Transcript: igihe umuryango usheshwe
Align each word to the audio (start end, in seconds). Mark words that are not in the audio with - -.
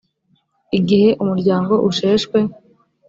igihe 0.77 1.09
umuryango 1.23 1.73
usheshwe 1.89 2.39